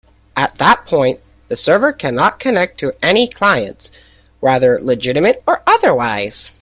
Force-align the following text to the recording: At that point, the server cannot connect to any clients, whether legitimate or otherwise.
At 0.35 0.57
that 0.57 0.87
point, 0.87 1.19
the 1.47 1.55
server 1.55 1.93
cannot 1.93 2.39
connect 2.39 2.79
to 2.79 2.93
any 3.03 3.27
clients, 3.27 3.91
whether 4.39 4.79
legitimate 4.81 5.43
or 5.45 5.61
otherwise. 5.67 6.53